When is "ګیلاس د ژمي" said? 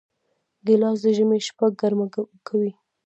0.65-1.39